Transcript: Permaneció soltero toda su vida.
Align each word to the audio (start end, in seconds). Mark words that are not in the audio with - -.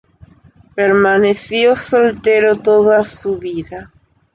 Permaneció 0.73 1.75
soltero 1.75 2.55
toda 2.57 3.03
su 3.03 3.37
vida. 3.37 3.91